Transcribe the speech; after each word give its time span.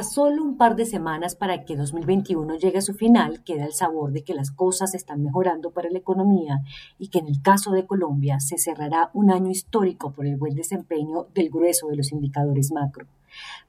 A 0.00 0.02
solo 0.02 0.42
un 0.42 0.56
par 0.56 0.76
de 0.76 0.86
semanas 0.86 1.36
para 1.36 1.66
que 1.66 1.76
2021 1.76 2.56
llegue 2.56 2.78
a 2.78 2.80
su 2.80 2.94
final, 2.94 3.44
queda 3.44 3.66
el 3.66 3.74
sabor 3.74 4.12
de 4.12 4.24
que 4.24 4.32
las 4.32 4.50
cosas 4.50 4.94
están 4.94 5.22
mejorando 5.22 5.72
para 5.72 5.90
la 5.90 5.98
economía 5.98 6.60
y 6.98 7.08
que 7.08 7.18
en 7.18 7.28
el 7.28 7.42
caso 7.42 7.72
de 7.72 7.84
Colombia 7.84 8.40
se 8.40 8.56
cerrará 8.56 9.10
un 9.12 9.30
año 9.30 9.50
histórico 9.50 10.14
por 10.14 10.26
el 10.26 10.38
buen 10.38 10.54
desempeño 10.54 11.26
del 11.34 11.50
grueso 11.50 11.88
de 11.88 11.96
los 11.96 12.12
indicadores 12.12 12.72
macro. 12.72 13.08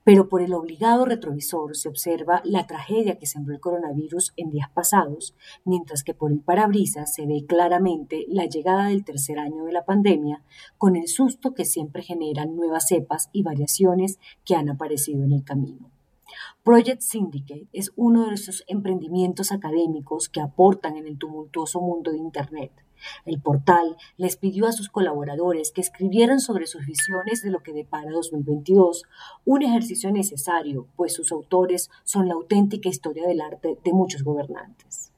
Pero 0.05 0.29
por 0.29 0.41
el 0.41 0.53
obligado 0.53 1.03
retrovisor 1.03 1.75
se 1.75 1.89
observa 1.89 2.39
la 2.45 2.65
tragedia 2.65 3.19
que 3.19 3.25
sembró 3.25 3.53
el 3.53 3.59
coronavirus 3.59 4.31
en 4.37 4.51
días 4.51 4.69
pasados, 4.69 5.35
mientras 5.65 6.01
que 6.01 6.13
por 6.13 6.31
el 6.31 6.39
parabrisas 6.39 7.13
se 7.13 7.25
ve 7.25 7.43
claramente 7.45 8.23
la 8.29 8.45
llegada 8.45 8.87
del 8.87 9.03
tercer 9.03 9.37
año 9.37 9.65
de 9.65 9.73
la 9.73 9.83
pandemia, 9.83 10.41
con 10.77 10.95
el 10.95 11.09
susto 11.09 11.53
que 11.53 11.65
siempre 11.65 12.03
generan 12.03 12.55
nuevas 12.55 12.87
cepas 12.87 13.29
y 13.33 13.43
variaciones 13.43 14.17
que 14.45 14.55
han 14.55 14.69
aparecido 14.69 15.25
en 15.25 15.33
el 15.33 15.43
camino. 15.43 15.91
Project 16.63 17.01
Syndicate 17.01 17.67
es 17.73 17.91
uno 17.95 18.27
de 18.27 18.35
esos 18.35 18.63
emprendimientos 18.67 19.51
académicos 19.51 20.29
que 20.29 20.41
aportan 20.41 20.97
en 20.97 21.07
el 21.07 21.17
tumultuoso 21.17 21.81
mundo 21.81 22.11
de 22.11 22.17
Internet. 22.17 22.71
El 23.25 23.41
portal 23.41 23.97
les 24.17 24.37
pidió 24.37 24.67
a 24.67 24.71
sus 24.71 24.89
colaboradores 24.89 25.71
que 25.71 25.81
escribieran 25.81 26.39
sobre 26.39 26.67
sus 26.67 26.85
visiones 26.85 27.41
de 27.41 27.49
lo 27.49 27.63
que 27.63 27.73
depara 27.73 28.11
2022, 28.11 29.03
un 29.45 29.63
ejercicio 29.63 30.11
necesario, 30.11 30.87
pues 30.95 31.13
sus 31.13 31.31
autores 31.31 31.89
son 32.03 32.27
la 32.27 32.35
auténtica 32.35 32.89
historia 32.89 33.27
del 33.27 33.41
arte 33.41 33.77
de 33.83 33.93
muchos 33.93 34.23
gobernantes. 34.23 35.11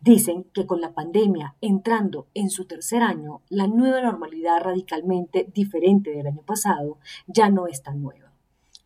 Dicen 0.00 0.44
que 0.52 0.66
con 0.66 0.80
la 0.80 0.94
pandemia 0.94 1.56
entrando 1.60 2.28
en 2.34 2.50
su 2.50 2.66
tercer 2.66 3.02
año, 3.02 3.42
la 3.48 3.66
nueva 3.66 4.00
normalidad 4.00 4.60
radicalmente 4.60 5.48
diferente 5.52 6.10
del 6.10 6.28
año 6.28 6.42
pasado 6.42 6.98
ya 7.26 7.50
no 7.50 7.66
es 7.66 7.82
tan 7.82 8.02
nueva. 8.02 8.25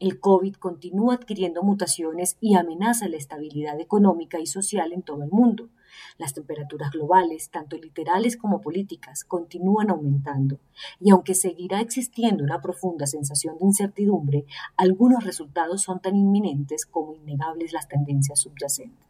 El 0.00 0.18
COVID 0.18 0.54
continúa 0.54 1.12
adquiriendo 1.12 1.62
mutaciones 1.62 2.38
y 2.40 2.54
amenaza 2.54 3.06
la 3.06 3.18
estabilidad 3.18 3.78
económica 3.80 4.40
y 4.40 4.46
social 4.46 4.94
en 4.94 5.02
todo 5.02 5.24
el 5.24 5.30
mundo. 5.30 5.68
Las 6.16 6.32
temperaturas 6.32 6.90
globales, 6.90 7.50
tanto 7.50 7.76
literales 7.76 8.38
como 8.38 8.62
políticas, 8.62 9.24
continúan 9.24 9.90
aumentando, 9.90 10.58
y 11.00 11.10
aunque 11.10 11.34
seguirá 11.34 11.82
existiendo 11.82 12.42
una 12.42 12.62
profunda 12.62 13.06
sensación 13.06 13.58
de 13.58 13.66
incertidumbre, 13.66 14.46
algunos 14.78 15.22
resultados 15.22 15.82
son 15.82 16.00
tan 16.00 16.16
inminentes 16.16 16.86
como 16.86 17.14
innegables 17.14 17.74
las 17.74 17.86
tendencias 17.86 18.40
subyacentes. 18.40 19.09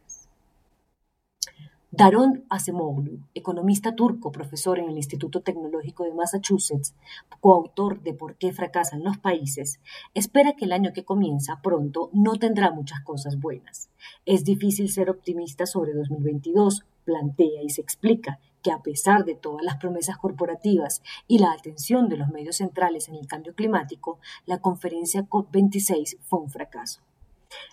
Daron 1.93 2.45
Acemoglu, 2.49 3.19
economista 3.33 3.93
turco, 3.95 4.31
profesor 4.31 4.79
en 4.79 4.87
el 4.87 4.95
Instituto 4.95 5.41
Tecnológico 5.41 6.05
de 6.05 6.13
Massachusetts, 6.13 6.95
coautor 7.41 8.01
de 8.01 8.13
Por 8.13 8.37
qué 8.37 8.53
fracasan 8.53 9.03
los 9.03 9.17
países, 9.17 9.81
espera 10.13 10.53
que 10.53 10.63
el 10.63 10.71
año 10.71 10.93
que 10.93 11.03
comienza 11.03 11.59
pronto 11.61 12.09
no 12.13 12.37
tendrá 12.37 12.71
muchas 12.71 13.01
cosas 13.01 13.37
buenas. 13.41 13.89
Es 14.25 14.45
difícil 14.45 14.87
ser 14.87 15.09
optimista 15.09 15.65
sobre 15.65 15.91
2022, 15.91 16.85
plantea 17.03 17.61
y 17.61 17.69
se 17.69 17.81
explica 17.81 18.39
que 18.63 18.71
a 18.71 18.81
pesar 18.81 19.25
de 19.25 19.35
todas 19.35 19.61
las 19.61 19.75
promesas 19.75 20.17
corporativas 20.17 21.03
y 21.27 21.39
la 21.39 21.51
atención 21.51 22.07
de 22.07 22.15
los 22.15 22.29
medios 22.29 22.55
centrales 22.55 23.09
en 23.09 23.15
el 23.15 23.27
cambio 23.27 23.53
climático, 23.53 24.17
la 24.45 24.59
conferencia 24.59 25.27
COP26 25.27 26.19
fue 26.21 26.39
un 26.39 26.49
fracaso. 26.49 27.01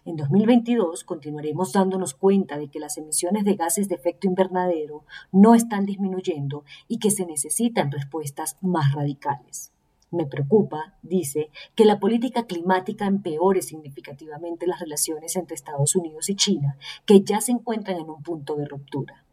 En 0.05 0.17
2022 0.17 1.05
continuaremos 1.05 1.73
dándonos 1.73 2.15
cuenta 2.15 2.59
de 2.59 2.69
que 2.69 2.81
las 2.81 2.97
emisiones 2.99 3.45
de 3.45 3.55
gases 3.55 3.89
de 3.89 3.95
efecto 3.95 4.27
invernadero 4.27 5.05
no 5.33 5.55
están 5.55 5.87
disminuyendo 5.87 6.65
y 6.89 6.99
que 6.99 7.11
se 7.11 7.27
necesitan 7.27 7.93
respuestas 7.93 8.57
más 8.61 8.95
radicales. 8.95 9.73
Me 10.11 10.25
preocupa, 10.25 10.95
dice, 11.03 11.51
que 11.75 11.85
la 11.85 12.01
política 12.01 12.47
climática 12.47 13.07
empeore 13.07 13.61
significativamente 13.61 14.67
las 14.67 14.81
relaciones 14.81 15.37
entre 15.37 15.55
Estados 15.55 15.95
Unidos 15.97 16.31
y 16.31 16.35
China, 16.35 16.79
que 17.05 17.21
ya 17.21 17.43
se 17.43 17.53
encuentran 17.53 17.99
en 17.99 18.09
un 18.09 18.23
punto 18.23 18.57
de 18.57 18.65
ruptura. 18.65 19.25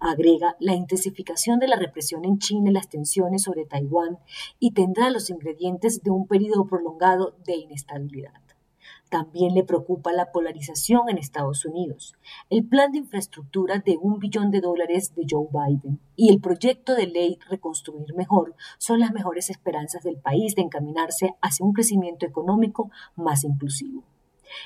Agrega 0.00 0.56
la 0.60 0.74
intensificación 0.74 1.58
de 1.58 1.68
la 1.68 1.76
represión 1.76 2.24
en 2.24 2.38
China 2.38 2.70
y 2.70 2.72
las 2.72 2.88
tensiones 2.88 3.42
sobre 3.42 3.66
Taiwán 3.66 4.18
y 4.58 4.70
tendrá 4.70 5.10
los 5.10 5.28
ingredientes 5.30 6.02
de 6.02 6.10
un 6.10 6.26
periodo 6.26 6.66
prolongado 6.66 7.36
de 7.44 7.56
inestabilidad. 7.56 8.43
También 9.08 9.54
le 9.54 9.64
preocupa 9.64 10.12
la 10.12 10.32
polarización 10.32 11.08
en 11.08 11.18
Estados 11.18 11.64
Unidos, 11.64 12.14
el 12.50 12.66
plan 12.66 12.92
de 12.92 12.98
infraestructura 12.98 13.78
de 13.78 13.96
un 14.00 14.18
billón 14.18 14.50
de 14.50 14.60
dólares 14.60 15.14
de 15.14 15.24
Joe 15.28 15.48
Biden 15.52 16.00
y 16.16 16.30
el 16.30 16.40
proyecto 16.40 16.94
de 16.94 17.06
ley 17.06 17.38
Reconstruir 17.48 18.14
Mejor 18.14 18.54
son 18.78 19.00
las 19.00 19.12
mejores 19.12 19.50
esperanzas 19.50 20.02
del 20.02 20.16
país 20.16 20.54
de 20.54 20.62
encaminarse 20.62 21.34
hacia 21.40 21.64
un 21.64 21.72
crecimiento 21.72 22.26
económico 22.26 22.90
más 23.16 23.44
inclusivo. 23.44 24.04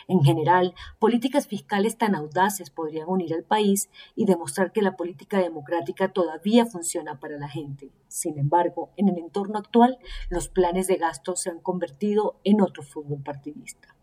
En 0.06 0.22
general, 0.22 0.74
políticas 0.98 1.46
fiscales 1.46 1.96
tan 1.96 2.14
audaces 2.14 2.70
podrían 2.70 3.08
unir 3.08 3.34
al 3.34 3.44
país 3.44 3.90
y 4.14 4.26
demostrar 4.26 4.72
que 4.72 4.82
la 4.82 4.96
política 4.96 5.38
democrática 5.38 6.08
todavía 6.08 6.66
funciona 6.66 7.20
para 7.20 7.38
la 7.38 7.48
gente. 7.48 7.90
Sin 8.08 8.38
embargo, 8.38 8.90
en 8.96 9.08
el 9.08 9.18
entorno 9.18 9.58
actual, 9.58 9.98
los 10.30 10.48
planes 10.48 10.86
de 10.86 10.96
gasto 10.96 11.36
se 11.36 11.50
han 11.50 11.60
convertido 11.60 12.40
en 12.44 12.60
otro 12.60 12.82
fútbol 12.82 13.22
partidista. 13.22 13.97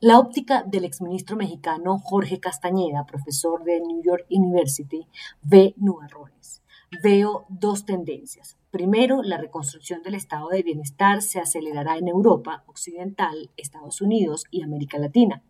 La 0.00 0.20
óptica 0.20 0.62
del 0.62 0.84
exministro 0.84 1.34
mexicano 1.34 1.98
Jorge 1.98 2.38
Castañeda, 2.38 3.04
profesor 3.04 3.64
de 3.64 3.80
New 3.80 4.00
York 4.00 4.26
University, 4.30 5.08
ve 5.42 5.74
nubarrones. 5.76 6.62
Veo 7.02 7.46
dos 7.48 7.84
tendencias. 7.84 8.56
Primero, 8.70 9.24
la 9.24 9.38
reconstrucción 9.38 10.04
del 10.04 10.14
estado 10.14 10.50
de 10.50 10.62
bienestar 10.62 11.20
se 11.20 11.40
acelerará 11.40 11.96
en 11.96 12.06
Europa 12.06 12.62
Occidental, 12.68 13.50
Estados 13.56 14.00
Unidos 14.00 14.44
y 14.52 14.62
América 14.62 14.98
Latina. 14.98 15.42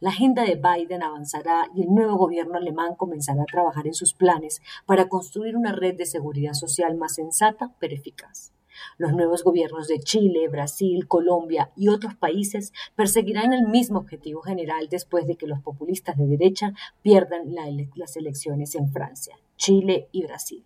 La 0.00 0.10
agenda 0.10 0.42
de 0.42 0.56
Biden 0.56 1.04
avanzará 1.04 1.68
y 1.72 1.82
el 1.82 1.94
nuevo 1.94 2.16
gobierno 2.16 2.56
alemán 2.56 2.96
comenzará 2.96 3.42
a 3.42 3.46
trabajar 3.46 3.86
en 3.86 3.94
sus 3.94 4.14
planes 4.14 4.62
para 4.84 5.08
construir 5.08 5.56
una 5.56 5.70
red 5.70 5.94
de 5.94 6.06
seguridad 6.06 6.54
social 6.54 6.96
más 6.96 7.14
sensata 7.14 7.72
pero 7.78 7.94
eficaz. 7.94 8.52
Los 8.98 9.12
nuevos 9.12 9.44
gobiernos 9.44 9.88
de 9.88 10.00
Chile, 10.00 10.48
Brasil, 10.48 11.06
Colombia 11.06 11.70
y 11.76 11.88
otros 11.88 12.14
países 12.14 12.72
perseguirán 12.96 13.52
el 13.52 13.66
mismo 13.68 13.98
objetivo 13.98 14.42
general 14.42 14.88
después 14.88 15.26
de 15.26 15.36
que 15.36 15.46
los 15.46 15.60
populistas 15.60 16.16
de 16.16 16.26
derecha 16.26 16.72
pierdan 17.02 17.54
las 17.94 18.16
elecciones 18.16 18.74
en 18.74 18.90
Francia, 18.90 19.36
Chile 19.56 20.08
y 20.12 20.24
Brasil. 20.24 20.64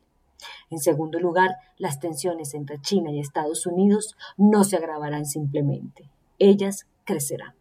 En 0.70 0.78
segundo 0.78 1.18
lugar, 1.18 1.56
las 1.78 1.98
tensiones 1.98 2.54
entre 2.54 2.80
China 2.80 3.10
y 3.10 3.20
Estados 3.20 3.66
Unidos 3.66 4.16
no 4.36 4.64
se 4.64 4.76
agravarán 4.76 5.26
simplemente, 5.26 6.08
ellas 6.38 6.86
crecerán. 7.04 7.55